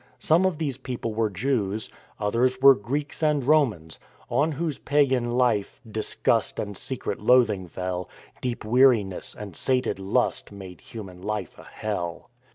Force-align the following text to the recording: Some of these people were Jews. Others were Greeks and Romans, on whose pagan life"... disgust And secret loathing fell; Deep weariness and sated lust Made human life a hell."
Some 0.17 0.47
of 0.47 0.57
these 0.57 0.79
people 0.79 1.13
were 1.13 1.29
Jews. 1.29 1.91
Others 2.19 2.59
were 2.59 2.73
Greeks 2.73 3.21
and 3.21 3.43
Romans, 3.47 3.99
on 4.31 4.53
whose 4.53 4.79
pagan 4.79 5.29
life"... 5.37 5.79
disgust 5.91 6.57
And 6.57 6.75
secret 6.75 7.19
loathing 7.19 7.67
fell; 7.67 8.09
Deep 8.41 8.65
weariness 8.65 9.35
and 9.37 9.55
sated 9.55 9.99
lust 9.99 10.51
Made 10.51 10.81
human 10.81 11.21
life 11.21 11.55
a 11.59 11.63
hell." 11.65 12.31